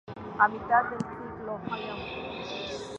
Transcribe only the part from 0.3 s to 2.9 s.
A mitad del siglo I a.